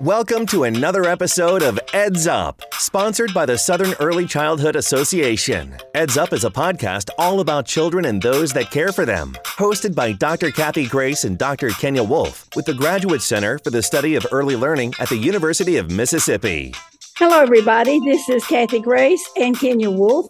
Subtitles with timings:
[0.00, 5.76] Welcome to another episode of Eds Up, sponsored by the Southern Early Childhood Association.
[5.92, 9.36] Eds Up is a podcast all about children and those that care for them.
[9.44, 10.52] Hosted by Dr.
[10.52, 11.70] Kathy Grace and Dr.
[11.70, 15.78] Kenya Wolff with the Graduate Center for the Study of Early Learning at the University
[15.78, 16.72] of Mississippi.
[17.18, 17.98] Hello, everybody.
[17.98, 20.28] This is Kathy Grace and Kenya Wolff,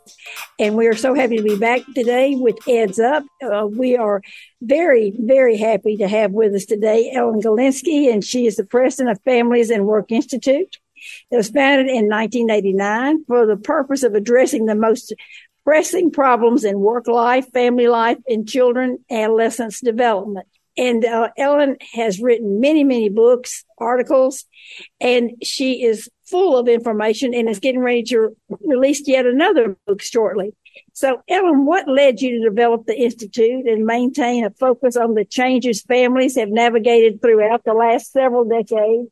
[0.58, 3.24] and we are so happy to be back today with Eds Up.
[3.42, 4.22] Uh, we are
[4.62, 9.10] very, very happy to have with us today Ellen Galinsky, and she is the president
[9.14, 10.78] of Families and Work Institute.
[11.30, 15.12] It was founded in 1989 for the purpose of addressing the most
[15.64, 20.48] pressing problems in work life, family life, and children, adolescents development.
[20.78, 24.44] And uh, Ellen has written many, many books, articles,
[25.00, 30.02] and she is full of information and is getting ready to release yet another book
[30.02, 30.54] shortly.
[30.92, 35.24] So, Ellen, what led you to develop the Institute and maintain a focus on the
[35.24, 39.08] changes families have navigated throughout the last several decades?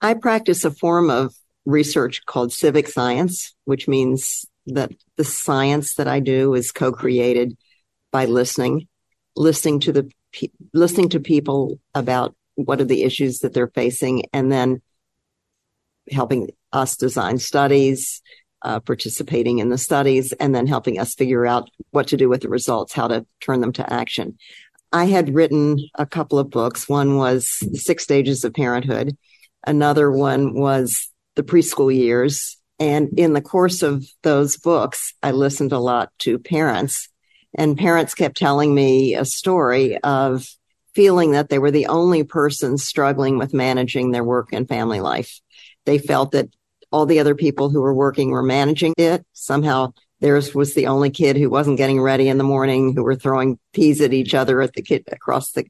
[0.00, 6.08] I practice a form of research called civic science, which means that the science that
[6.08, 7.56] I do is co-created
[8.10, 8.88] by listening,
[9.36, 10.10] listening to the
[10.72, 14.80] listening to people about what are the issues that they're facing and then
[16.10, 18.22] helping us design studies,
[18.62, 22.42] uh, participating in the studies, and then helping us figure out what to do with
[22.42, 24.36] the results, how to turn them to action.
[24.92, 26.88] I had written a couple of books.
[26.88, 29.16] One was Six Stages of Parenthood.
[29.66, 32.58] Another one was The Preschool Years.
[32.78, 37.08] And in the course of those books, I listened a lot to parents
[37.54, 40.46] and parents kept telling me a story of
[40.94, 45.40] feeling that they were the only person struggling with managing their work and family life.
[45.84, 46.48] They felt that
[46.92, 49.24] all the other people who were working were managing it.
[49.32, 53.16] Somehow theirs was the only kid who wasn't getting ready in the morning, who were
[53.16, 55.64] throwing peas at each other at the kid across the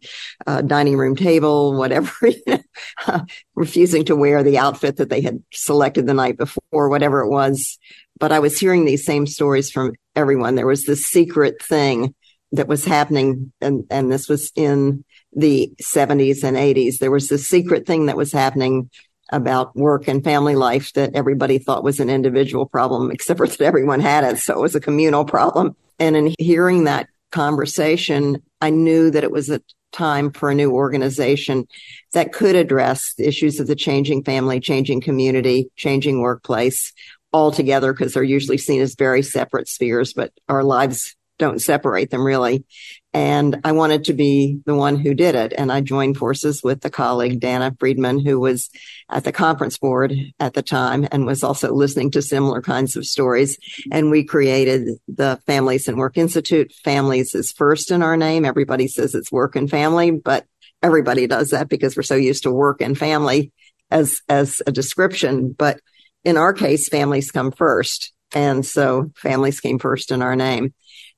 [0.46, 2.12] uh, dining room table, whatever,
[3.54, 7.78] refusing to wear the outfit that they had selected the night before, whatever it was.
[8.19, 10.54] But I was hearing these same stories from everyone.
[10.54, 12.14] There was this secret thing
[12.53, 16.98] that was happening, and, and this was in the 70s and 80s.
[16.98, 18.91] There was this secret thing that was happening
[19.32, 23.60] about work and family life that everybody thought was an individual problem, except for that
[23.60, 24.38] everyone had it.
[24.38, 25.75] So it was a communal problem.
[25.98, 29.60] And in hearing that conversation, I knew that it was a
[29.93, 31.66] time for a new organization
[32.12, 36.93] that could address the issues of the changing family, changing community, changing workplace
[37.32, 42.10] all together because they're usually seen as very separate spheres, but our lives don't separate
[42.10, 42.64] them really.
[43.12, 45.53] And I wanted to be the one who did it.
[45.53, 48.70] And I joined forces with the colleague, Dana Friedman, who was
[49.10, 53.04] at the conference board at the time and was also listening to similar kinds of
[53.04, 53.58] stories.
[53.91, 56.72] And we created the Families and Work Institute.
[56.84, 58.44] Families is first in our name.
[58.44, 60.47] Everybody says it's work and family, but
[60.82, 63.52] everybody does that because we're so used to work and family
[63.91, 65.52] as, as a description.
[65.52, 65.81] But
[66.25, 68.12] in our case, families come first.
[68.34, 70.72] And so families came first in our name.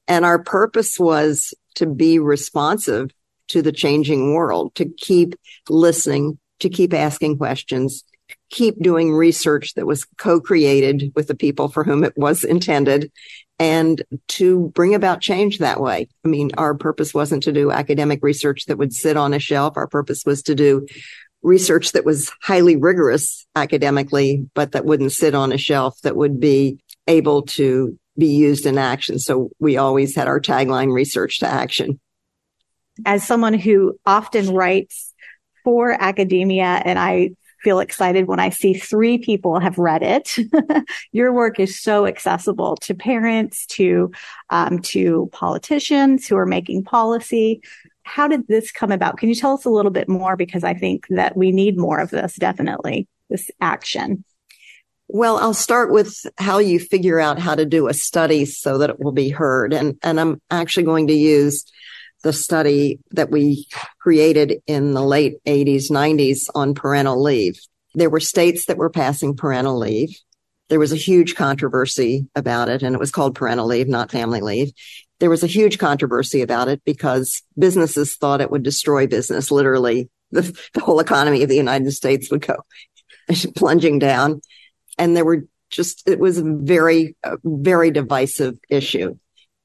[0.07, 3.11] And our purpose was to be responsive
[3.49, 5.35] to the changing world, to keep
[5.69, 8.05] listening, to keep asking questions,
[8.51, 13.11] keep doing research that was co-created with the people for whom it was intended
[13.59, 16.09] and to bring about change that way.
[16.25, 19.77] I mean, our purpose wasn't to do academic research that would sit on a shelf.
[19.77, 20.87] Our purpose was to do
[21.43, 26.41] research that was highly rigorous academically, but that wouldn't sit on a shelf that would
[26.41, 29.19] be able to be used in action.
[29.19, 32.01] So we always had our tagline research to action.
[33.05, 35.13] As someone who often writes
[35.65, 37.31] for academia and I
[37.65, 40.37] feel excited when I see three people have read it.
[41.13, 44.13] Your work is so accessible to parents, to
[44.51, 47.63] um, to politicians who are making policy.
[48.03, 49.17] How did this come about?
[49.17, 50.37] Can you tell us a little bit more?
[50.37, 54.25] Because I think that we need more of this, definitely, this action.
[55.09, 58.91] Well, I'll start with how you figure out how to do a study so that
[58.91, 59.73] it will be heard.
[59.73, 61.65] And, and I'm actually going to use
[62.23, 63.69] the study that we
[64.01, 67.61] created in the late 80s, 90s on parental leave.
[67.95, 70.19] There were states that were passing parental leave.
[70.71, 74.41] There was a huge controversy about it, and it was called parental leave, not family
[74.41, 74.73] leave.
[75.21, 79.51] There was a huge controversy about it because businesses thought it would destroy business.
[79.51, 82.57] Literally, the, the whole economy of the United States would go
[83.55, 84.41] plunging down
[84.99, 89.17] and there were just it was a very very divisive issue.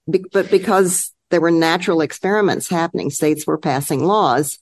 [0.10, 4.58] Be- but because there were natural experiments happening states were passing laws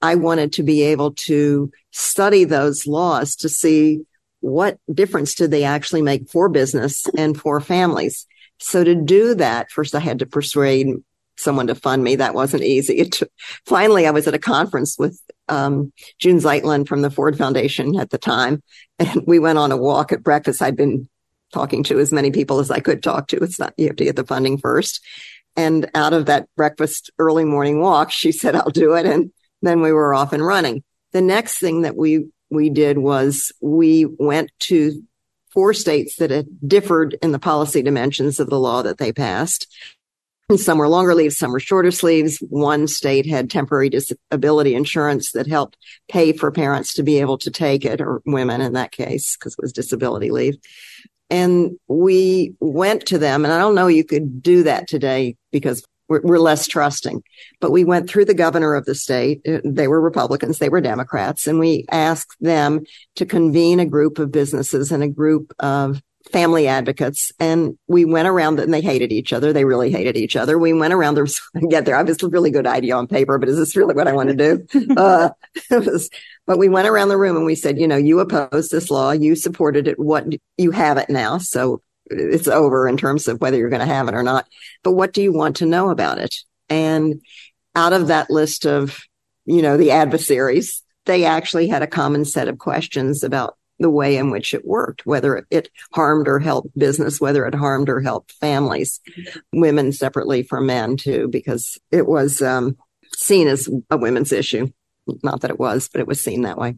[0.00, 4.00] i wanted to be able to study those laws to see
[4.40, 8.26] what difference did they actually make for business and for families.
[8.58, 10.88] So to do that first i had to persuade
[11.38, 12.16] someone to fund me.
[12.16, 13.04] That wasn't easy.
[13.04, 13.30] Took,
[13.64, 18.10] finally, I was at a conference with um, June Zeitlin from the Ford Foundation at
[18.10, 18.62] the time,
[18.98, 20.62] and we went on a walk at breakfast.
[20.62, 21.08] I'd been
[21.52, 23.38] talking to as many people as I could talk to.
[23.38, 25.04] It's not you have to get the funding first.
[25.56, 29.80] And out of that breakfast early morning walk, she said, "I'll do it," and then
[29.80, 30.82] we were off and running.
[31.12, 35.02] The next thing that we we did was we went to
[35.56, 39.66] four states that had differed in the policy dimensions of the law that they passed
[40.54, 42.38] some were longer leaves, some were shorter sleeves.
[42.38, 45.76] One state had temporary disability insurance that helped
[46.08, 49.54] pay for parents to be able to take it, or women in that case, because
[49.54, 50.54] it was disability leave.
[51.30, 55.84] And we went to them, and I don't know you could do that today because
[56.08, 57.24] we're, we're less trusting.
[57.60, 59.40] But we went through the governor of the state.
[59.64, 62.84] They were Republicans, they were Democrats, and we asked them
[63.16, 66.00] to convene a group of businesses and a group of
[66.32, 69.52] family advocates and we went around and they hated each other.
[69.52, 70.58] They really hated each other.
[70.58, 71.26] We went around there,
[71.68, 71.96] get there.
[71.96, 74.30] I was a really good idea on paper, but is this really what I want
[74.30, 74.94] to do?
[74.96, 75.30] uh,
[75.70, 76.10] was,
[76.46, 79.12] but we went around the room and we said, you know, you opposed this law.
[79.12, 79.98] You supported it.
[79.98, 80.26] What
[80.56, 81.38] you have it now.
[81.38, 84.46] So it's over in terms of whether you're going to have it or not.
[84.82, 86.34] But what do you want to know about it?
[86.68, 87.20] And
[87.74, 89.00] out of that list of,
[89.44, 94.16] you know, the adversaries, they actually had a common set of questions about the way
[94.16, 98.32] in which it worked, whether it harmed or helped business, whether it harmed or helped
[98.32, 99.00] families,
[99.52, 102.76] women separately from men too, because it was um,
[103.16, 104.68] seen as a women's issue.
[105.22, 106.76] Not that it was, but it was seen that way.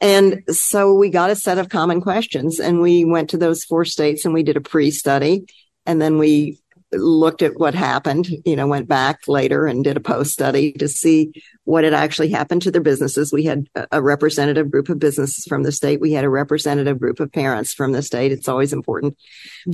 [0.00, 3.84] And so we got a set of common questions and we went to those four
[3.84, 5.44] states and we did a pre study.
[5.86, 6.60] And then we
[6.92, 10.88] looked at what happened, you know, went back later and did a post study to
[10.88, 11.32] see
[11.64, 13.32] what had actually happened to their businesses.
[13.32, 16.00] We had a representative group of businesses from the state.
[16.00, 18.32] We had a representative group of parents from the state.
[18.32, 19.18] It's always important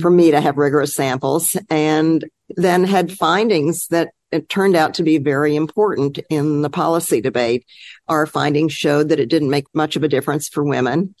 [0.01, 5.03] for me to have rigorous samples and then had findings that it turned out to
[5.03, 7.65] be very important in the policy debate.
[8.09, 11.15] Our findings showed that it didn't make much of a difference for women.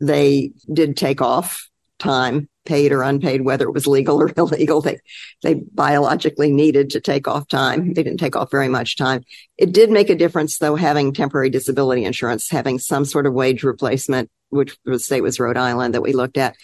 [0.00, 4.80] They did take off time paid or unpaid, whether it was legal or illegal.
[4.80, 5.00] They,
[5.42, 7.94] they biologically needed to take off time.
[7.94, 9.24] They didn't take off very much time.
[9.56, 13.62] It did make a difference though, having temporary disability insurance, having some sort of wage
[13.62, 16.56] replacement, which the state was Rhode Island that we looked at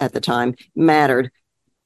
[0.00, 1.30] at the time mattered.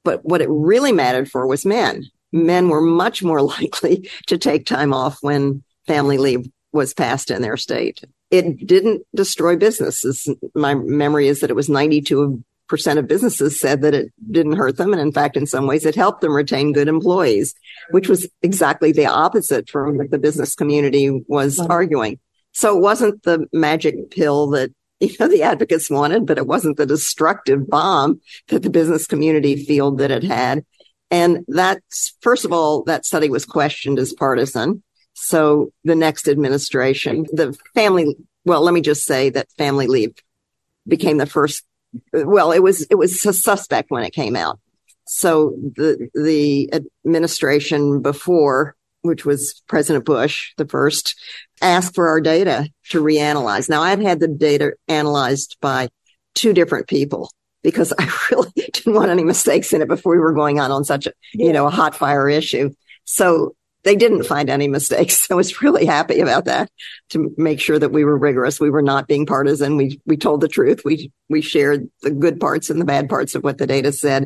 [0.03, 2.03] But what it really mattered for was men.
[2.31, 7.41] Men were much more likely to take time off when family leave was passed in
[7.41, 8.03] their state.
[8.29, 10.29] It didn't destroy businesses.
[10.53, 14.77] My memory is that it was 92 percent of businesses said that it didn't hurt
[14.77, 14.93] them.
[14.93, 17.55] And in fact, in some ways, it helped them retain good employees,
[17.89, 22.19] which was exactly the opposite from what the business community was arguing.
[22.53, 26.77] So it wasn't the magic pill that you know the advocates wanted, but it wasn't
[26.77, 30.65] the destructive bomb that the business community felt that it had.
[31.11, 34.83] And that's first of all, that study was questioned as partisan.
[35.13, 40.13] So the next administration, the family, well, let me just say that family leave
[40.87, 41.63] became the first
[42.13, 44.59] well, it was it was a suspect when it came out.
[45.07, 46.69] So the the
[47.05, 51.15] administration before, which was President Bush, the first,
[51.61, 53.69] asked for our data to reanalyze.
[53.69, 55.89] Now I've had the data analyzed by
[56.35, 57.31] two different people
[57.63, 60.83] because I really didn't want any mistakes in it before we were going on on
[60.83, 62.71] such a you know a hot fire issue.
[63.05, 65.27] So they didn't find any mistakes.
[65.31, 66.69] I was really happy about that
[67.09, 68.59] to make sure that we were rigorous.
[68.59, 69.77] We were not being partisan.
[69.77, 70.81] We, we told the truth.
[70.83, 74.25] We, we shared the good parts and the bad parts of what the data said.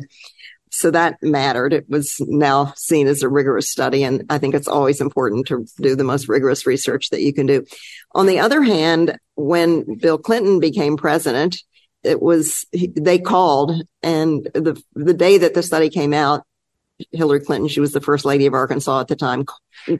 [0.70, 1.72] So that mattered.
[1.72, 4.02] It was now seen as a rigorous study.
[4.02, 7.46] And I think it's always important to do the most rigorous research that you can
[7.46, 7.64] do.
[8.12, 11.58] On the other hand, when Bill Clinton became president,
[12.02, 16.44] it was, they called and the, the day that the study came out,
[17.12, 19.44] Hillary Clinton, she was the first lady of Arkansas at the time,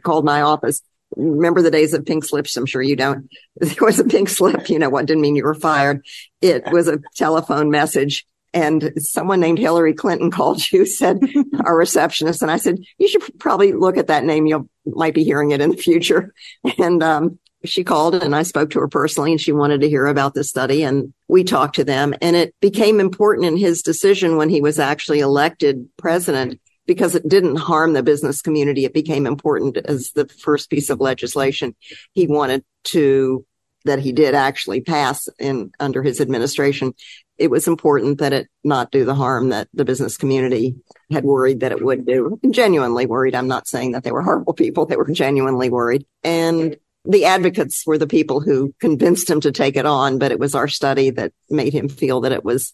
[0.03, 0.83] called my office.
[1.17, 2.57] Remember the days of pink slips?
[2.57, 3.29] I'm sure you don't.
[3.57, 6.05] There was a pink slip, you know, what didn't mean you were fired.
[6.41, 11.21] It was a telephone message and someone named Hillary Clinton called you, said
[11.65, 12.43] our receptionist.
[12.43, 14.47] And I said, you should probably look at that name.
[14.47, 16.33] You might be hearing it in the future.
[16.79, 20.07] And, um, she called and I spoke to her personally and she wanted to hear
[20.07, 24.37] about the study and we talked to them and it became important in his decision
[24.37, 28.85] when he was actually elected president because it didn't harm the business community.
[28.85, 31.75] It became important as the first piece of legislation
[32.13, 33.45] he wanted to,
[33.85, 36.95] that he did actually pass in under his administration.
[37.37, 40.77] It was important that it not do the harm that the business community
[41.11, 42.39] had worried that it would do.
[42.51, 43.35] Genuinely worried.
[43.35, 44.87] I'm not saying that they were horrible people.
[44.87, 46.07] They were genuinely worried.
[46.23, 50.39] And the advocates were the people who convinced him to take it on, but it
[50.39, 52.73] was our study that made him feel that it was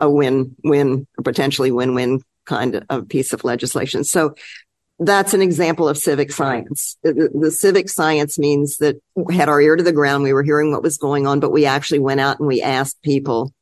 [0.00, 4.02] a win-win, potentially win-win kind of piece of legislation.
[4.02, 4.34] So
[4.98, 6.96] that's an example of civic science.
[7.04, 10.24] The, the, civic science means that we had our ear to the ground.
[10.24, 13.00] We were hearing what was going on, but we actually went out and we asked
[13.02, 13.52] people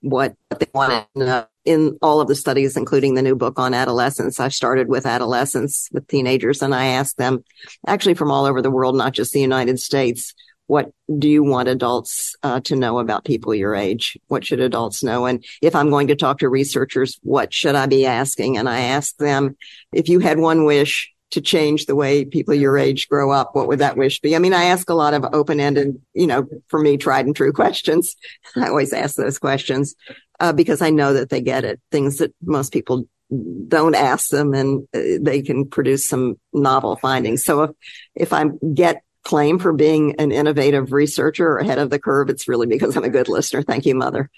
[0.00, 4.38] what they wanted to in all of the studies, including the new book on adolescence.
[4.38, 7.44] I started with adolescents, with teenagers, and I asked them
[7.86, 10.32] actually from all over the world, not just the United States,
[10.66, 14.18] what do you want adults uh, to know about people your age?
[14.28, 15.26] What should adults know?
[15.26, 18.58] And if I'm going to talk to researchers, what should I be asking?
[18.58, 19.56] And I ask them,
[19.92, 23.68] if you had one wish to change the way people your age grow up, what
[23.68, 24.34] would that wish be?
[24.36, 27.34] I mean, I ask a lot of open ended, you know, for me, tried and
[27.34, 28.14] true questions.
[28.56, 29.94] I always ask those questions
[30.40, 33.08] uh, because I know that they get it, things that most people
[33.66, 37.44] don't ask them and uh, they can produce some novel findings.
[37.44, 37.70] So if,
[38.14, 42.46] if I get claim for being an innovative researcher or ahead of the curve, it's
[42.46, 43.60] really because I'm a good listener.
[43.60, 44.30] Thank you, Mother.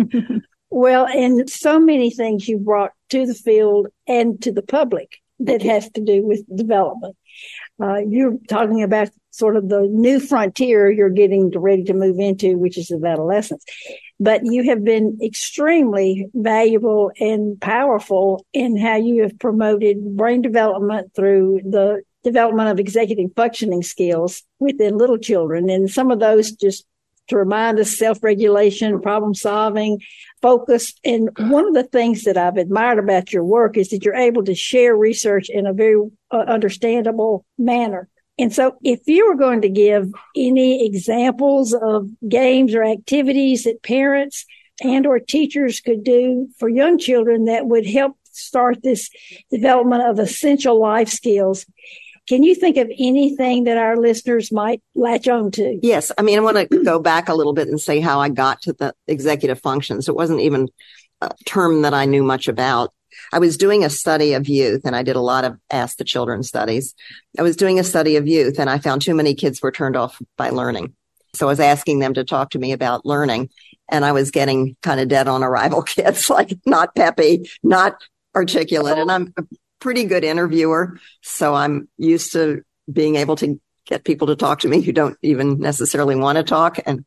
[0.70, 5.60] well, and so many things you brought to the field and to the public that
[5.62, 7.16] has to do with development.
[7.82, 12.56] Uh, you're talking about sort of the new frontier you're getting ready to move into,
[12.56, 13.64] which is of adolescence.
[14.20, 21.12] But you have been extremely valuable and powerful in how you have promoted brain development
[21.14, 25.70] through the development of executive functioning skills within little children.
[25.70, 26.84] And some of those just
[27.28, 30.00] to remind us self-regulation, problem solving,
[30.42, 30.92] focus.
[31.04, 34.44] And one of the things that I've admired about your work is that you're able
[34.44, 36.00] to share research in a very
[36.32, 38.08] uh, understandable manner.
[38.38, 43.82] And so if you were going to give any examples of games or activities that
[43.82, 44.44] parents
[44.82, 49.10] and or teachers could do for young children that would help start this
[49.50, 51.64] development of essential life skills,
[52.26, 55.78] can you think of anything that our listeners might latch on to?
[55.82, 56.10] Yes.
[56.18, 58.62] I mean, I want to go back a little bit and say how I got
[58.62, 60.08] to the executive functions.
[60.08, 60.68] It wasn't even
[61.20, 62.92] a term that I knew much about.
[63.32, 66.04] I was doing a study of youth and I did a lot of ask the
[66.04, 66.94] children studies.
[67.38, 69.96] I was doing a study of youth and I found too many kids were turned
[69.96, 70.94] off by learning.
[71.34, 73.50] So I was asking them to talk to me about learning
[73.88, 78.02] and I was getting kind of dead on arrival kids, like not peppy, not
[78.34, 78.98] articulate.
[78.98, 79.34] And I'm
[79.86, 80.98] pretty good interviewer.
[81.22, 82.62] So I'm used to
[82.92, 86.42] being able to get people to talk to me who don't even necessarily want to
[86.42, 86.80] talk.
[86.84, 87.04] And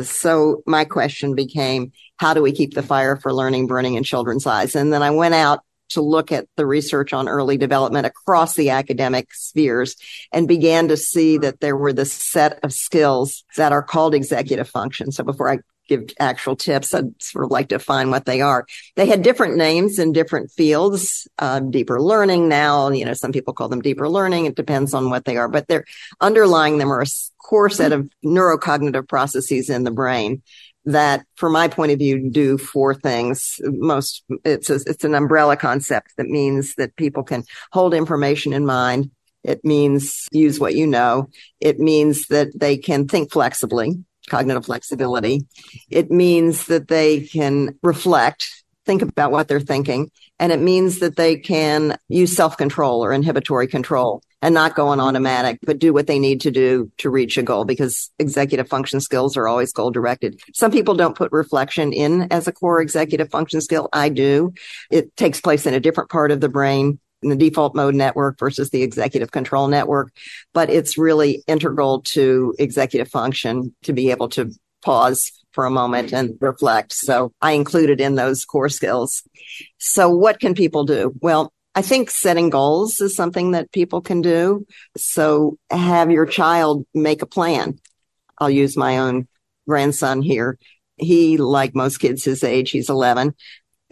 [0.00, 4.46] so my question became, how do we keep the fire for learning burning in children's
[4.46, 4.76] eyes?
[4.76, 8.70] And then I went out to look at the research on early development across the
[8.70, 9.96] academic spheres
[10.32, 14.68] and began to see that there were this set of skills that are called executive
[14.68, 15.10] function.
[15.10, 16.94] So before I give actual tips.
[16.94, 18.66] I'd sort of like to find what they are.
[18.96, 21.28] They had different names in different fields.
[21.38, 24.46] Uh, deeper learning now, you know, some people call them deeper learning.
[24.46, 25.84] It depends on what they are, but they're
[26.20, 27.06] underlying them are a
[27.38, 30.42] core set of neurocognitive processes in the brain
[30.86, 35.56] that from my point of view do four things most it's a, it's an umbrella
[35.56, 39.10] concept that means that people can hold information in mind
[39.42, 41.28] it means use what you know
[41.60, 45.46] it means that they can think flexibly cognitive flexibility.
[45.90, 51.16] It means that they can reflect, think about what they're thinking, and it means that
[51.16, 55.94] they can use self control or inhibitory control and not go on automatic, but do
[55.94, 59.72] what they need to do to reach a goal because executive function skills are always
[59.72, 60.38] goal directed.
[60.52, 63.88] Some people don't put reflection in as a core executive function skill.
[63.90, 64.52] I do.
[64.90, 68.38] It takes place in a different part of the brain in the default mode network
[68.38, 70.12] versus the executive control network.
[70.52, 74.50] But it's really integral to executive function to be able to
[74.84, 76.92] pause for a moment and reflect.
[76.92, 79.22] So I included in those core skills.
[79.78, 81.12] So what can people do?
[81.20, 84.66] Well, I think setting goals is something that people can do.
[84.96, 87.78] So have your child make a plan.
[88.38, 89.26] I'll use my own
[89.66, 90.58] grandson here.
[90.96, 93.34] He, like most kids his age, he's 11,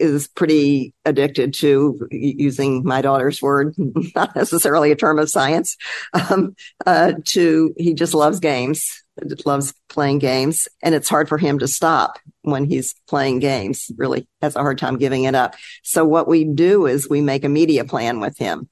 [0.03, 3.73] is pretty addicted to using my daughter's word,
[4.15, 5.77] not necessarily a term of science.
[6.13, 6.55] Um,
[6.85, 9.03] uh, to he just loves games,
[9.45, 13.89] loves playing games, and it's hard for him to stop when he's playing games.
[13.97, 15.55] Really has a hard time giving it up.
[15.83, 18.69] So what we do is we make a media plan with him,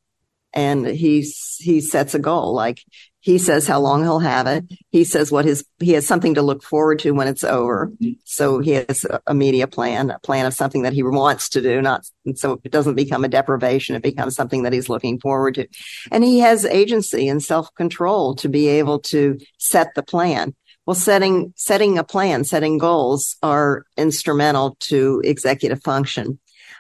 [0.54, 1.22] and he
[1.60, 2.84] he sets a goal like
[3.22, 4.66] he says how long he'll have it.
[4.90, 7.92] He says what his, he has something to look forward to when it's over.
[8.26, 11.82] So he has a media plan, a plan of something that he wants to do,
[11.84, 12.04] not,
[12.36, 13.96] so it doesn't become a deprivation.
[13.96, 15.68] It becomes something that he's looking forward to.
[16.12, 20.56] And he has agency and self control to be able to set the plan.
[20.88, 26.40] Well, setting, setting a plan, setting goals are instrumental to executive function.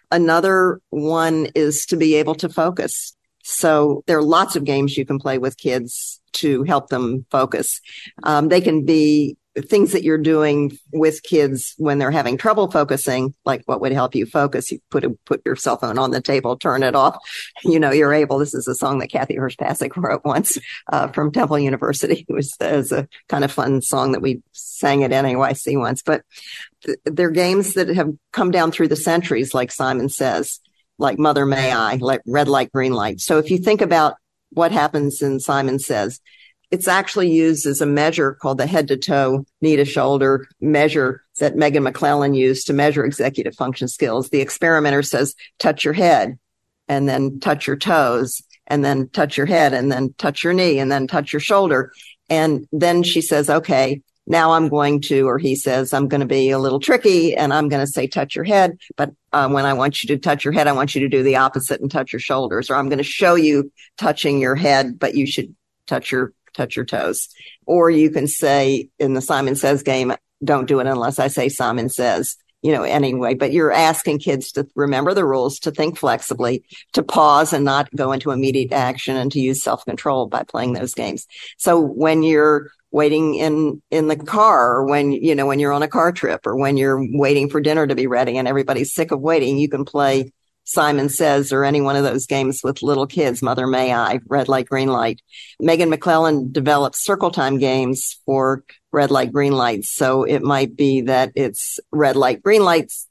[0.09, 3.15] Another one is to be able to focus.
[3.43, 7.81] So there are lots of games you can play with kids to help them focus.
[8.23, 13.33] Um, they can be things that you're doing with kids when they're having trouble focusing,
[13.43, 14.71] like what would help you focus.
[14.71, 17.17] You put a, put your cell phone on the table, turn it off.
[17.63, 18.39] You know, you're able.
[18.39, 20.57] This is a song that Kathy Hirsh-Pasek wrote once
[20.91, 22.25] uh, from Temple University.
[22.31, 26.01] It was, it was a kind of fun song that we sang at NAEYC once.
[26.01, 26.23] But
[26.85, 30.59] th- they're games that have come down through the centuries, like Simon says,
[31.01, 33.19] like Mother May I, like Red Light, Green Light.
[33.19, 34.15] So if you think about
[34.51, 36.21] what happens in Simon Says,
[36.69, 41.23] it's actually used as a measure called the head to toe, knee to shoulder measure
[41.39, 44.29] that Megan McClelland used to measure executive function skills.
[44.29, 46.37] The experimenter says, touch your head
[46.87, 50.79] and then touch your toes and then touch your head and then touch your knee
[50.79, 51.91] and then touch your shoulder.
[52.29, 56.27] And then she says, okay, now I'm going to, or he says, I'm going to
[56.27, 58.77] be a little tricky and I'm going to say touch your head.
[58.95, 61.23] But uh, when I want you to touch your head, I want you to do
[61.23, 64.99] the opposite and touch your shoulders, or I'm going to show you touching your head,
[64.99, 65.55] but you should
[65.87, 67.29] touch your touch your toes.
[67.65, 70.13] Or you can say in the Simon Says game,
[70.43, 74.51] don't do it unless I say Simon Says, you know, anyway, but you're asking kids
[74.51, 76.63] to remember the rules, to think flexibly,
[76.93, 80.73] to pause and not go into immediate action and to use self control by playing
[80.73, 81.25] those games.
[81.57, 85.83] So when you're waiting in, in the car or when, you know, when you're on
[85.83, 89.11] a car trip or when you're waiting for dinner to be ready and everybody's sick
[89.11, 90.31] of waiting, you can play
[90.63, 94.47] Simon Says or any one of those games with little kids, Mother May I, Red
[94.47, 95.21] Light, Green Light.
[95.59, 99.85] Megan McClelland developed circle time games for red light, green light.
[99.85, 103.07] So it might be that it's red light, green lights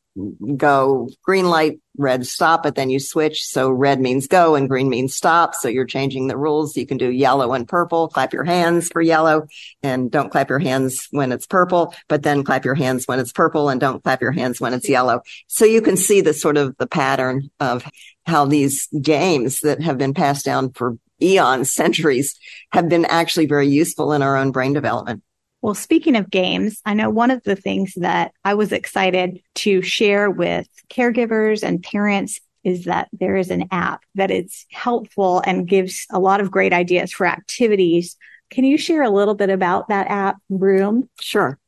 [0.57, 3.45] go green light, red stop, but then you switch.
[3.45, 5.55] So red means go and green means stop.
[5.55, 6.77] So you're changing the rules.
[6.77, 8.09] You can do yellow and purple.
[8.09, 9.47] Clap your hands for yellow
[9.83, 13.33] and don't clap your hands when it's purple, but then clap your hands when it's
[13.33, 15.23] purple and don't clap your hands when it's yellow.
[15.47, 17.85] So you can see the sort of the pattern of
[18.27, 22.39] how these games that have been passed down for eons, centuries
[22.73, 25.23] have been actually very useful in our own brain development.
[25.63, 29.83] Well, speaking of games, I know one of the things that I was excited to
[29.83, 35.69] share with caregivers and parents is that there is an app that is helpful and
[35.69, 38.17] gives a lot of great ideas for activities.
[38.51, 41.09] Can you share a little bit about that app, Vroom?
[41.21, 41.59] Sure.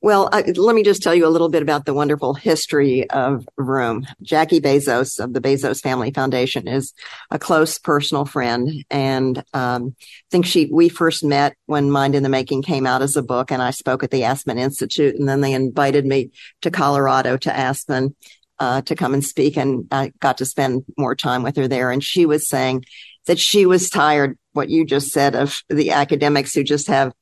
[0.00, 3.48] Well, uh, let me just tell you a little bit about the wonderful history of
[3.58, 4.06] Vroom.
[4.22, 6.94] Jackie Bezos of the Bezos Family Foundation is
[7.32, 12.22] a close personal friend, and um, I think she we first met when Mind in
[12.22, 15.28] the Making came out as a book, and I spoke at the Aspen Institute, and
[15.28, 16.30] then they invited me
[16.62, 18.14] to Colorado to Aspen
[18.60, 21.90] uh, to come and speak, and I got to spend more time with her there.
[21.90, 22.84] And she was saying
[23.26, 27.12] that she was tired, what you just said, of the academics who just have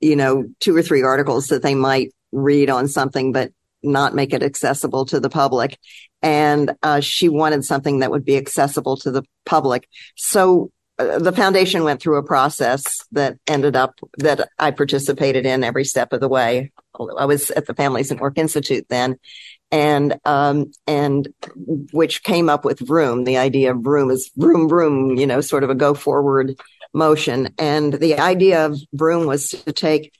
[0.00, 4.32] you know, two or three articles that they might read on something, but not make
[4.32, 5.78] it accessible to the public.
[6.22, 9.88] And uh, she wanted something that would be accessible to the public.
[10.16, 15.62] So uh, the foundation went through a process that ended up that I participated in
[15.62, 16.72] every step of the way.
[17.18, 19.16] I was at the Families and Work Institute then,
[19.70, 21.28] and um, and
[21.92, 23.24] which came up with Vroom.
[23.24, 26.58] The idea of Vroom is Vroom Vroom, you know, sort of a go forward
[26.94, 27.50] motion.
[27.58, 30.12] And the idea of Vroom was to take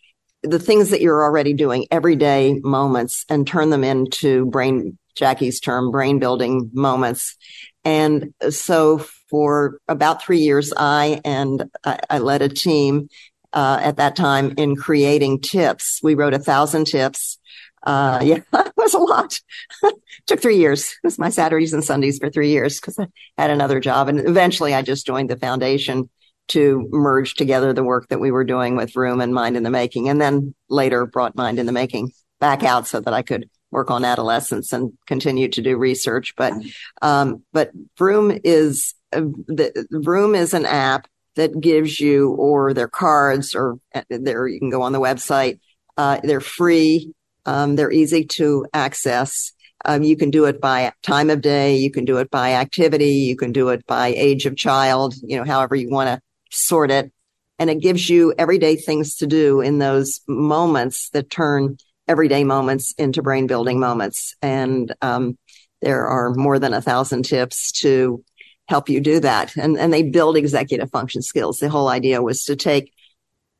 [0.42, 5.90] the things that you're already doing everyday moments and turn them into brain, Jackie's term,
[5.90, 7.36] brain building moments.
[7.84, 8.98] And so
[9.30, 13.08] for about three years, I and I, I led a team
[13.52, 16.00] uh, at that time in creating tips.
[16.02, 17.38] We wrote a thousand tips.
[17.82, 19.40] Uh, yeah, it was a lot.
[20.26, 20.90] Took three years.
[20.90, 23.06] It was my Saturdays and Sundays for three years because I
[23.38, 24.08] had another job.
[24.08, 26.10] And eventually I just joined the foundation
[26.48, 29.70] to merge together the work that we were doing with Vroom and Mind in the
[29.70, 33.48] Making, and then later brought Mind in the Making back out so that I could
[33.70, 36.34] work on adolescence and continue to do research.
[36.36, 36.54] But
[37.02, 42.88] um, but Vroom is uh, the Vroom is an app that gives you or their
[42.88, 45.60] cards or uh, there you can go on the website.
[45.96, 47.12] Uh, they're free.
[47.44, 49.52] Um, they're easy to access.
[49.84, 51.76] Um, you can do it by time of day.
[51.76, 53.12] You can do it by activity.
[53.12, 55.14] You can do it by age of child.
[55.22, 57.12] You know, however you want to sort it.
[57.58, 62.92] And it gives you everyday things to do in those moments that turn everyday moments
[62.98, 64.34] into brain building moments.
[64.42, 65.38] And, um,
[65.82, 68.24] there are more than a thousand tips to
[68.68, 69.56] help you do that.
[69.56, 71.58] And, and they build executive function skills.
[71.58, 72.92] The whole idea was to take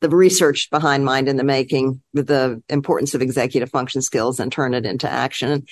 [0.01, 4.75] the research behind mind in the making, the importance of executive function skills and turn
[4.75, 5.67] it into action.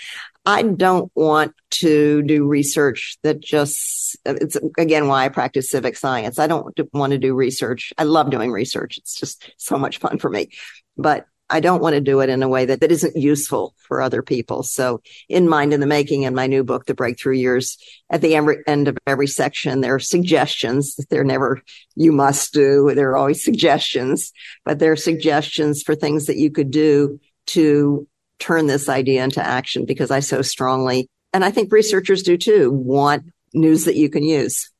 [0.47, 6.39] I don't want to do research that just, it's again why I practice civic science.
[6.39, 7.93] I don't want to do research.
[7.97, 8.99] I love doing research.
[8.99, 10.51] It's just so much fun for me.
[10.97, 14.01] But I don't want to do it in a way that, that isn't useful for
[14.01, 14.63] other people.
[14.63, 17.77] So in Mind in the Making in my new book, The Breakthrough Years,
[18.09, 20.97] at the end of every section, there are suggestions.
[20.97, 21.61] that They're never,
[21.97, 22.93] you must do.
[22.95, 24.33] There are always suggestions,
[24.65, 29.45] but there are suggestions for things that you could do to turn this idea into
[29.45, 34.09] action because I so strongly, and I think researchers do too, want news that you
[34.11, 34.71] can use.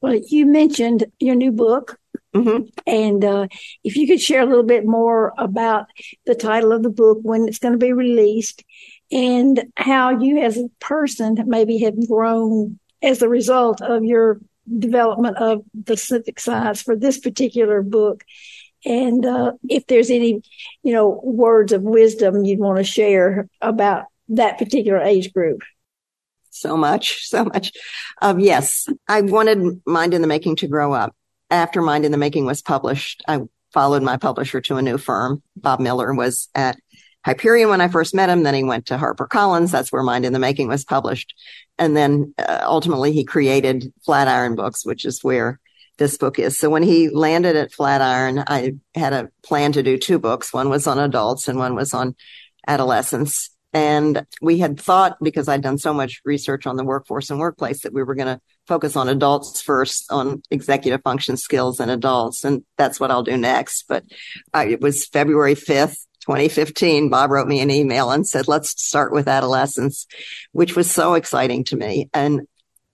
[0.00, 2.00] Well, you mentioned your new book,
[2.34, 2.68] Mm-hmm.
[2.86, 3.48] And uh,
[3.82, 5.86] if you could share a little bit more about
[6.26, 8.64] the title of the book, when it's going to be released,
[9.10, 14.40] and how you as a person maybe have grown as a result of your
[14.78, 18.24] development of the civic science for this particular book.
[18.84, 20.42] And uh, if there's any,
[20.82, 25.60] you know, words of wisdom you'd want to share about that particular age group
[26.50, 27.72] so much, so much.
[28.20, 31.14] Um, yes, I wanted Mind in the Making to grow up
[31.50, 33.40] after Mind in the Making was published, I
[33.72, 35.42] followed my publisher to a new firm.
[35.56, 36.78] Bob Miller was at
[37.24, 38.42] Hyperion when I first met him.
[38.42, 39.70] Then he went to HarperCollins.
[39.70, 41.34] That's where Mind in the Making was published.
[41.78, 45.60] And then uh, ultimately he created Flatiron Books, which is where
[46.00, 46.58] this book is.
[46.58, 50.52] So when he landed at Flatiron, I had a plan to do two books.
[50.52, 52.16] One was on adults and one was on
[52.66, 53.50] adolescents.
[53.72, 57.82] And we had thought, because I'd done so much research on the workforce and workplace,
[57.82, 62.44] that we were going to focus on adults first, on executive function skills in adults.
[62.44, 63.84] And that's what I'll do next.
[63.86, 64.04] But
[64.54, 67.10] I, it was February 5th, 2015.
[67.10, 70.06] Bob wrote me an email and said, let's start with adolescence,
[70.52, 72.08] which was so exciting to me.
[72.14, 72.48] And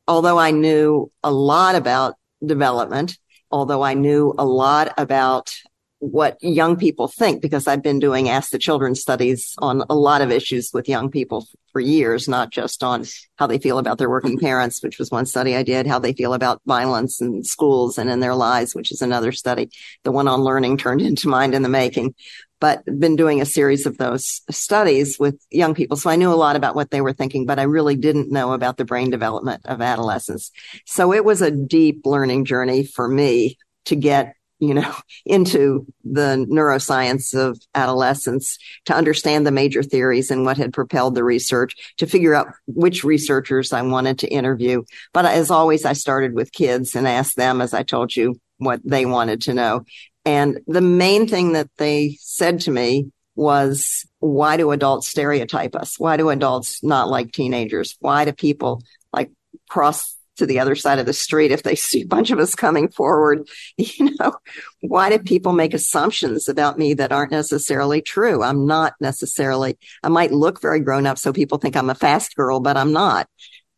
[0.09, 3.18] although I knew a lot about development,
[3.50, 5.54] although I knew a lot about
[5.98, 10.20] what young people think because I've been doing Ask the Children studies on a lot
[10.20, 13.04] of issues with young people for years, not just on
[13.37, 16.12] how they feel about their working parents, which was one study I did, how they
[16.12, 19.70] feel about violence in schools and in their lives, which is another study.
[20.04, 22.14] The one on learning turned into mind in the making,
[22.61, 25.96] but been doing a series of those studies with young people.
[25.96, 28.52] So I knew a lot about what they were thinking, but I really didn't know
[28.52, 30.50] about the brain development of adolescents.
[30.85, 33.56] So it was a deep learning journey for me
[33.87, 34.95] to get you know,
[35.27, 41.25] into the neuroscience of adolescence to understand the major theories and what had propelled the
[41.25, 44.83] research to figure out which researchers I wanted to interview.
[45.12, 48.81] But as always, I started with kids and asked them, as I told you, what
[48.85, 49.85] they wanted to know.
[50.25, 55.99] And the main thing that they said to me was, why do adults stereotype us?
[55.99, 57.97] Why do adults not like teenagers?
[58.01, 59.31] Why do people like
[59.69, 62.55] cross to the other side of the street if they see a bunch of us
[62.55, 63.49] coming forward.
[63.99, 64.37] You know,
[64.81, 68.42] why do people make assumptions about me that aren't necessarily true?
[68.42, 72.35] I'm not necessarily, I might look very grown up so people think I'm a fast
[72.37, 73.29] girl, but I'm not.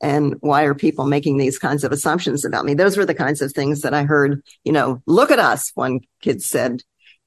[0.01, 2.75] And why are people making these kinds of assumptions about me?
[2.75, 6.01] Those were the kinds of things that I heard, you know, look at us, one
[6.21, 6.83] kid said,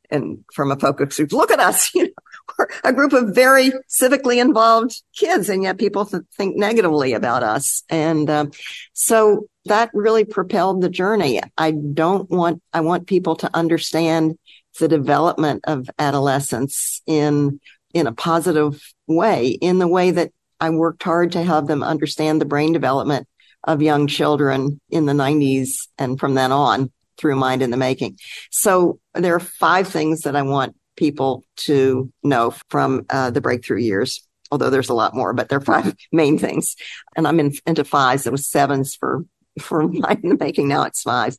[0.09, 2.09] and from a focus group, look at us, you know,
[2.57, 7.43] we're a group of very civically involved kids, and yet people th- think negatively about
[7.43, 7.83] us.
[7.89, 8.51] And um,
[8.93, 11.41] so that really propelled the journey.
[11.57, 14.37] I don't want, I want people to understand
[14.79, 17.59] the development of adolescence in,
[17.93, 22.39] in a positive way, in the way that I worked hard to have them understand
[22.39, 23.27] the brain development
[23.63, 28.17] of young children in the 90s and from then on through Mind in the Making.
[28.49, 33.79] So there are five things that I want people to know from uh, the breakthrough
[33.79, 34.25] years.
[34.51, 36.75] Although there's a lot more, but there are five main things,
[37.15, 38.27] and I'm in, into fives.
[38.27, 39.25] It was sevens for
[39.59, 40.67] for the Making.
[40.67, 41.35] Now it's five.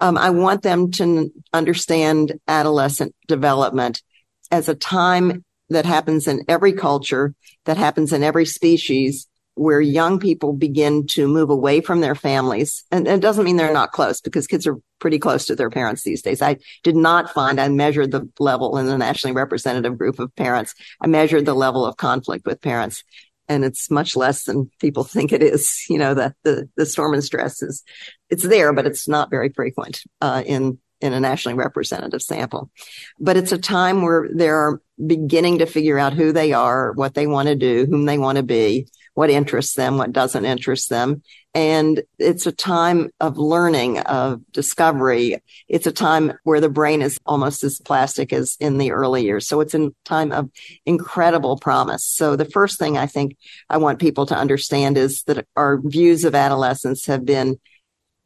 [0.00, 4.02] Um, I want them to understand adolescent development
[4.50, 7.34] as a time that happens in every culture,
[7.66, 12.84] that happens in every species, where young people begin to move away from their families.
[12.90, 16.02] And it doesn't mean they're not close because kids are pretty close to their parents
[16.02, 16.40] these days.
[16.40, 20.74] I did not find, I measured the level in the nationally representative group of parents.
[21.00, 23.04] I measured the level of conflict with parents
[23.48, 25.84] and it's much less than people think it is.
[25.88, 27.82] You know, the, the, the storm and stress is,
[28.30, 32.70] it's there, but it's not very frequent, uh, in, in a nationally representative sample.
[33.18, 37.26] But it's a time where they're beginning to figure out who they are, what they
[37.26, 41.22] want to do, whom they want to be, what interests them, what doesn't interest them.
[41.54, 45.42] And it's a time of learning, of discovery.
[45.68, 49.46] It's a time where the brain is almost as plastic as in the early years.
[49.46, 50.50] So it's a time of
[50.86, 52.04] incredible promise.
[52.04, 53.36] So the first thing I think
[53.68, 57.60] I want people to understand is that our views of adolescence have been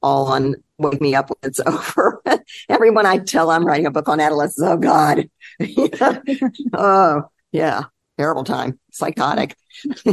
[0.02, 2.22] all on wake me up when it's over.
[2.68, 4.64] Everyone I tell I'm writing a book on adolescence.
[4.64, 5.28] Oh God.
[6.74, 7.84] oh yeah
[8.18, 9.56] terrible time, psychotic,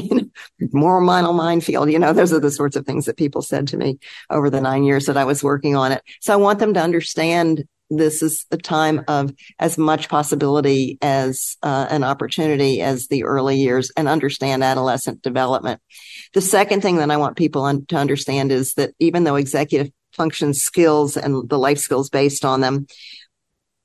[0.59, 1.91] moral minefield.
[1.91, 4.61] You know, those are the sorts of things that people said to me over the
[4.61, 6.03] nine years that I was working on it.
[6.21, 11.57] So I want them to understand this is a time of as much possibility as
[11.63, 15.81] uh, an opportunity as the early years and understand adolescent development.
[16.33, 19.91] The second thing that I want people un- to understand is that even though executive
[20.13, 22.87] function skills and the life skills based on them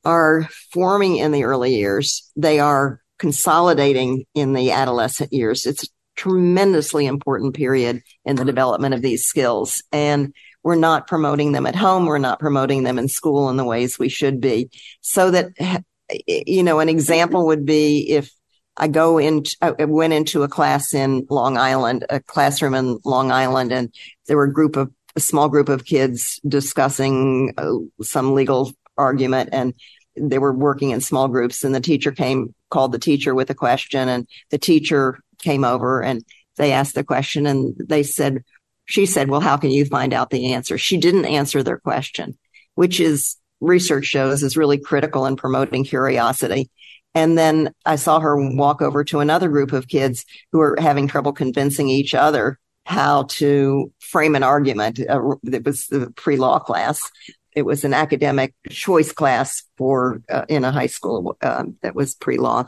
[0.04, 5.66] are forming in the early years, they are consolidating in the adolescent years.
[5.66, 9.82] It's a tremendously important period in the development of these skills.
[9.92, 12.06] And we're not promoting them at home.
[12.06, 14.70] We're not promoting them in school in the ways we should be.
[15.00, 15.84] So that,
[16.26, 18.30] you know, an example would be if
[18.76, 23.32] I go in, I went into a class in Long Island, a classroom in Long
[23.32, 23.92] Island, and
[24.26, 29.48] there were a group of, a small group of kids discussing uh, some legal argument
[29.52, 29.74] and
[30.20, 33.54] they were working in small groups and the teacher came, called the teacher with a
[33.54, 36.24] question and the teacher came over and
[36.56, 38.42] they asked the question and they said,
[38.84, 40.78] she said, well, how can you find out the answer?
[40.78, 42.36] She didn't answer their question,
[42.74, 46.70] which is research shows is really critical in promoting curiosity.
[47.14, 51.08] And then I saw her walk over to another group of kids who were having
[51.08, 54.98] trouble convincing each other how to frame an argument.
[55.00, 57.10] Uh, it was the pre-law class
[57.58, 62.14] it was an academic choice class for uh, in a high school uh, that was
[62.14, 62.66] pre-law.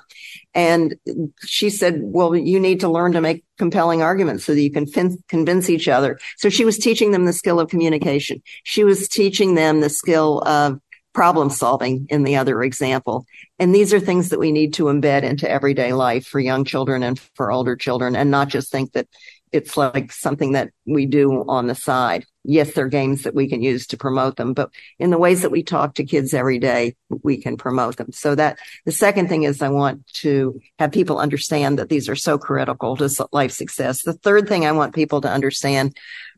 [0.55, 0.97] And
[1.45, 4.87] she said well you need to learn to make compelling arguments so that you can
[4.87, 6.19] fin- convince each other.
[6.37, 8.43] So she was teaching them the skill of communication.
[8.65, 10.81] She was teaching them the skill of
[11.13, 13.27] problem solving in the other example.
[13.59, 17.03] And these are things that we need to embed into everyday life for young children
[17.03, 19.09] and for older children and not just think that
[19.53, 22.25] it's like something that we do on the side.
[22.43, 25.51] Yes, they're games that we can use to promote them, but in the ways that
[25.51, 28.13] we talk to kids every day, we can promote them.
[28.13, 32.17] So that the second thing is I want to have people understand that these are
[32.17, 34.03] so critical to life success.
[34.03, 35.97] The third thing I want people to understand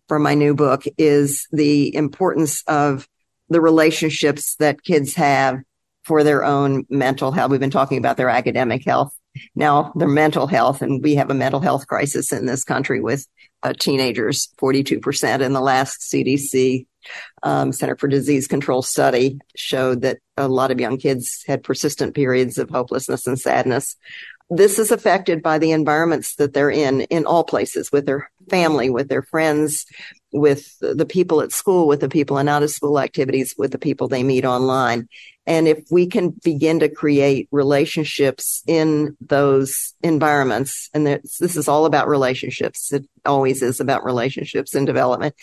[0.09, 3.09] from my new book is the importance of
[3.49, 5.59] the relationships that kids have
[6.03, 7.53] for their own mental health.
[7.53, 9.15] We've been talking about their academic health
[9.55, 10.83] now their mental health.
[10.83, 13.27] And we have a mental health crisis in this country with
[13.63, 16.87] uh, teenagers, 42% in the last CDC
[17.43, 22.15] um, Center for Disease Control study showed that a lot of young kids had persistent
[22.15, 23.97] periods of hopelessness and sadness.
[24.51, 28.91] This is affected by the environments that they're in, in all places, with their family,
[28.91, 29.87] with their friends,
[30.33, 33.79] with the people at school, with the people in out of school activities, with the
[33.79, 35.09] people they meet online.
[35.47, 41.85] And if we can begin to create relationships in those environments, and this is all
[41.85, 42.93] about relationships.
[42.93, 45.35] It always is about relationships and development.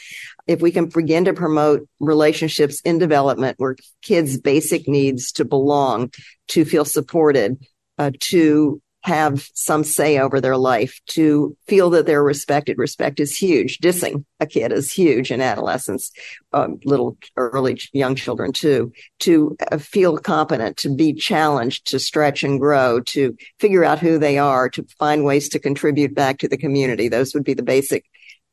[0.48, 6.12] If we can begin to promote relationships in development where kids' basic needs to belong,
[6.50, 7.62] to feel supported,
[7.98, 12.78] uh, to have some say over their life, to feel that they're respected.
[12.78, 13.78] Respect is huge.
[13.80, 16.12] Dissing a kid is huge in adolescence,
[16.54, 18.92] um, little early young children too.
[19.20, 24.18] To uh, feel competent, to be challenged, to stretch and grow, to figure out who
[24.18, 27.08] they are, to find ways to contribute back to the community.
[27.08, 28.06] Those would be the basic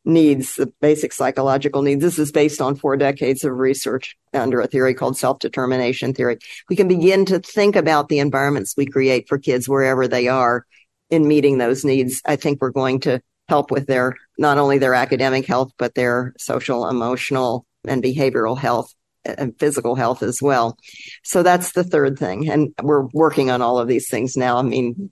[0.07, 2.01] needs, the basic psychological needs.
[2.01, 6.39] This is based on four decades of research under a theory called self-determination theory.
[6.71, 10.65] We can begin to think about the environments we create for kids wherever they are
[11.11, 12.23] in meeting those needs.
[12.25, 16.35] I think we're going to help with their, not only their academic health, but their
[16.39, 18.93] social, emotional, and behavioral health
[19.39, 20.79] and physical health as well.
[21.23, 22.49] So that's the third thing.
[22.49, 24.59] And we're working on all of these things now.
[24.59, 25.11] I mean,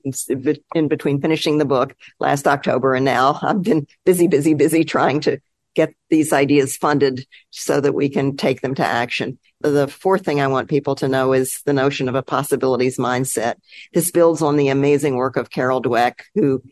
[0.74, 5.20] in between finishing the book last October and now I've been busy, busy, busy trying
[5.20, 5.40] to
[5.74, 9.38] get these ideas funded so that we can take them to action.
[9.60, 13.56] The fourth thing I want people to know is the notion of a possibilities mindset.
[13.92, 16.62] This builds on the amazing work of Carol Dweck, who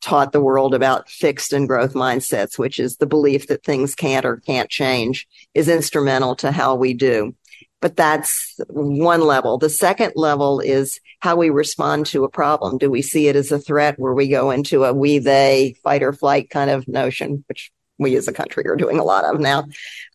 [0.00, 4.24] taught the world about fixed and growth mindsets, which is the belief that things can't
[4.24, 7.34] or can't change is instrumental to how we do.
[7.80, 9.58] But that's one level.
[9.58, 12.78] The second level is how we respond to a problem.
[12.78, 16.02] Do we see it as a threat where we go into a we, they, fight
[16.02, 19.40] or flight kind of notion, which we as a country are doing a lot of
[19.40, 19.64] now?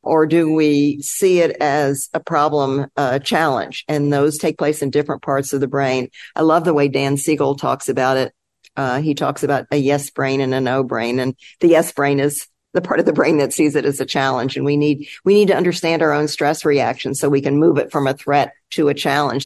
[0.04, 3.86] Or do we see it as a problem, a challenge?
[3.88, 6.10] And those take place in different parts of the brain.
[6.36, 8.34] I love the way Dan Siegel talks about it
[8.76, 12.20] uh, he talks about a yes brain and a no brain, and the yes brain
[12.20, 15.08] is the part of the brain that sees it as a challenge, and we need
[15.26, 18.14] we need to understand our own stress reaction so we can move it from a
[18.14, 19.46] threat to a challenge.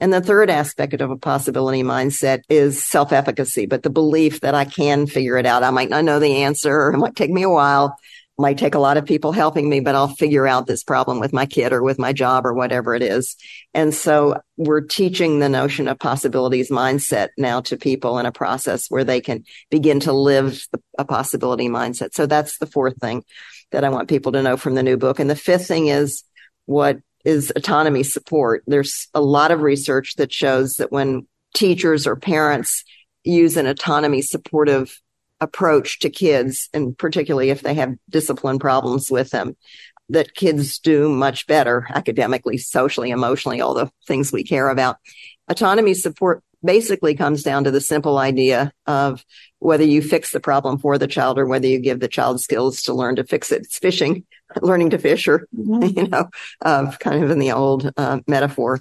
[0.00, 4.64] And the third aspect of a possibility mindset is self-efficacy, but the belief that I
[4.64, 5.64] can figure it out.
[5.64, 6.92] I might not know the answer.
[6.92, 7.96] It might take me a while,
[8.38, 11.32] might take a lot of people helping me, but I'll figure out this problem with
[11.32, 13.36] my kid or with my job or whatever it is.
[13.74, 18.88] And so we're teaching the notion of possibilities mindset now to people in a process
[18.88, 20.64] where they can begin to live
[20.96, 22.14] a possibility mindset.
[22.14, 23.24] So that's the fourth thing
[23.72, 25.18] that I want people to know from the new book.
[25.18, 26.22] And the fifth thing is
[26.66, 28.62] what is autonomy support.
[28.68, 32.84] There's a lot of research that shows that when teachers or parents
[33.24, 35.00] use an autonomy supportive
[35.40, 39.56] approach to kids, and particularly if they have discipline problems with them,
[40.10, 44.96] that kids do much better academically, socially, emotionally, all the things we care about.
[45.48, 49.24] Autonomy support basically comes down to the simple idea of
[49.58, 52.82] whether you fix the problem for the child or whether you give the child skills
[52.82, 53.62] to learn to fix it.
[53.62, 54.24] It's fishing,
[54.60, 55.98] learning to fish, or, mm-hmm.
[55.98, 56.28] you know,
[56.62, 58.80] uh, kind of in the old uh, metaphor.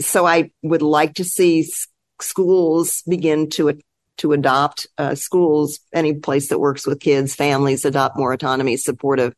[0.00, 1.68] So I would like to see
[2.20, 3.68] schools begin to
[4.18, 9.34] to adopt uh, schools, any place that works with kids, families adopt more autonomy, supportive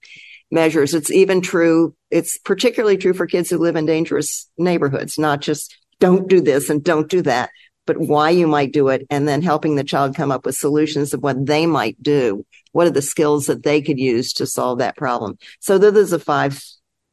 [0.51, 0.95] measures.
[0.95, 1.95] It's even true.
[2.11, 6.71] It's particularly true for kids who live in dangerous neighborhoods, not just don't do this
[6.71, 7.51] and don't do that,
[7.87, 9.07] but why you might do it.
[9.11, 12.45] And then helping the child come up with solutions of what they might do.
[12.73, 15.39] What are the skills that they could use to solve that problem?
[15.61, 16.63] So those are five,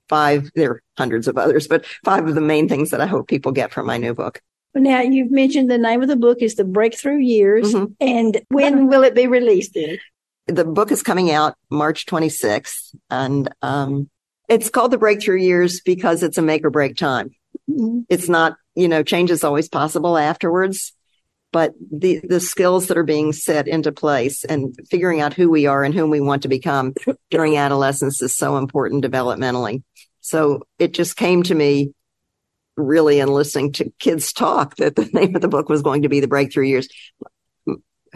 [0.09, 3.27] five, there are hundreds of others, but five of the main things that I hope
[3.27, 4.41] people get from my new book.
[4.73, 7.73] Now you've mentioned the name of the book is The Breakthrough Years.
[7.73, 7.93] Mm-hmm.
[7.99, 9.99] And when will it be released then?
[10.47, 14.09] The book is coming out March 26th and, um,
[14.47, 17.31] it's called The Breakthrough Years because it's a make or break time.
[17.69, 18.01] Mm-hmm.
[18.09, 20.93] It's not, you know, change is always possible afterwards,
[21.51, 25.67] but the, the skills that are being set into place and figuring out who we
[25.67, 26.93] are and whom we want to become
[27.29, 29.83] during adolescence is so important developmentally.
[30.21, 31.93] So it just came to me
[32.77, 36.09] really in listening to kids talk that the name of the book was going to
[36.09, 36.87] be the breakthrough years.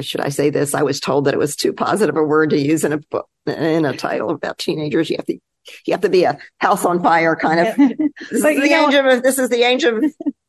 [0.01, 0.73] Should I say this?
[0.73, 3.29] I was told that it was too positive a word to use in a book,
[3.45, 5.09] in a title about teenagers.
[5.09, 5.37] You have to,
[5.85, 7.75] you have to be a house on fire kind of.
[7.77, 10.03] this, is the know, age of, this is the age of,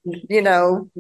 [0.04, 0.90] you know,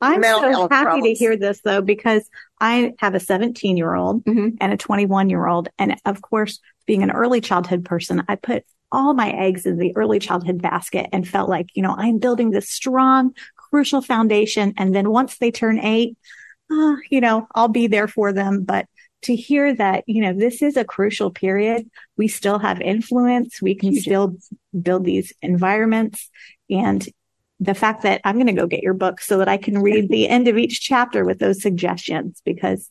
[0.00, 1.04] I'm so happy problems.
[1.04, 2.28] to hear this though, because
[2.60, 4.56] I have a 17 year old mm-hmm.
[4.60, 5.68] and a 21 year old.
[5.78, 9.94] And of course, being an early childhood person, I put all my eggs in the
[9.96, 14.74] early childhood basket and felt like, you know, I'm building this strong, crucial foundation.
[14.76, 16.16] And then once they turn eight,
[16.70, 18.64] uh, you know, I'll be there for them.
[18.64, 18.86] But
[19.22, 21.90] to hear that, you know, this is a crucial period.
[22.16, 23.60] We still have influence.
[23.60, 24.36] We can still
[24.80, 26.30] build these environments.
[26.70, 27.06] And
[27.58, 30.08] the fact that I'm going to go get your book so that I can read
[30.08, 32.90] the end of each chapter with those suggestions because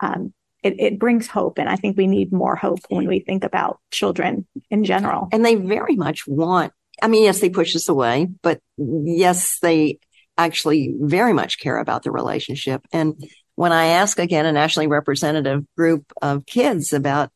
[0.00, 0.32] um,
[0.66, 1.58] it, it brings hope.
[1.58, 5.28] And I think we need more hope when we think about children in general.
[5.32, 9.98] And they very much want, I mean, yes, they push us away, but yes, they
[10.36, 12.82] actually very much care about the relationship.
[12.92, 13.22] And
[13.54, 17.30] when I ask again a nationally representative group of kids about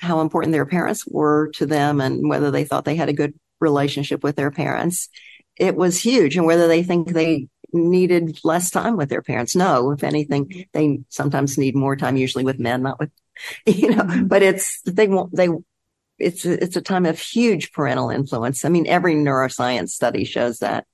[0.00, 3.34] how important their parents were to them and whether they thought they had a good
[3.60, 5.08] relationship with their parents,
[5.56, 6.36] it was huge.
[6.36, 9.56] And whether they think they needed less time with their parents.
[9.56, 10.60] No, if anything, mm-hmm.
[10.72, 13.10] they sometimes need more time, usually with men, not with,
[13.66, 14.26] you know, mm-hmm.
[14.26, 15.48] but it's, they won't, they,
[16.18, 18.64] it's, it's a time of huge parental influence.
[18.64, 20.86] I mean, every neuroscience study shows that.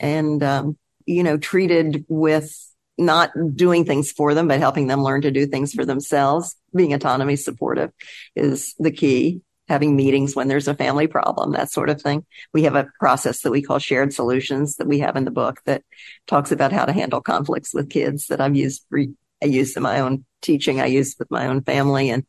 [0.00, 2.52] And, um, you know, treated with
[2.98, 6.92] not doing things for them, but helping them learn to do things for themselves, being
[6.92, 7.90] autonomy supportive
[8.36, 12.24] is the key having meetings when there's a family problem, that sort of thing.
[12.52, 15.60] We have a process that we call shared solutions that we have in the book
[15.64, 15.82] that
[16.26, 19.00] talks about how to handle conflicts with kids that I've used for,
[19.42, 20.80] I use in my own teaching.
[20.80, 22.24] I use with my own family and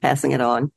[0.00, 0.72] passing it on.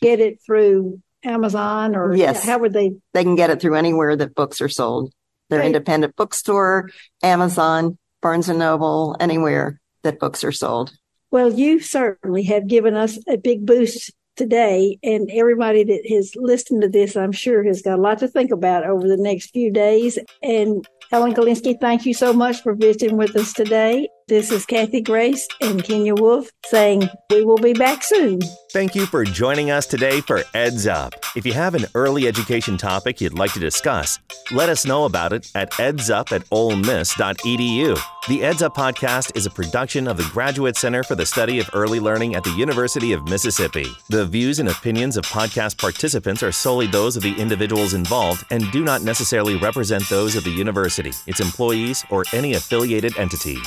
[0.00, 2.44] Get it through Amazon or yes.
[2.44, 2.92] how would they?
[3.14, 5.12] They can get it through anywhere that books are sold.
[5.48, 5.66] Their right.
[5.66, 6.90] independent bookstore,
[7.22, 10.92] Amazon, Barnes and Noble, anywhere that books are sold.
[11.30, 14.98] Well, you certainly have given us a big boost today.
[15.02, 18.50] And everybody that has listened to this, I'm sure, has got a lot to think
[18.52, 20.18] about over the next few days.
[20.42, 24.08] And Ellen Galinsky, thank you so much for visiting with us today.
[24.28, 28.40] This is Kathy Grace and Kenya Wolff saying we will be back soon.
[28.72, 31.14] Thank you for joining us today for Eds Up.
[31.36, 34.18] If you have an early education topic you'd like to discuss,
[34.50, 38.00] let us know about it at edsup at olemiss.edu.
[38.26, 41.70] The Eds Up podcast is a production of the Graduate Center for the Study of
[41.72, 43.86] Early Learning at the University of Mississippi.
[44.10, 48.72] The views and opinions of podcast participants are solely those of the individuals involved and
[48.72, 53.58] do not necessarily represent those of the university, its employees, or any affiliated entity.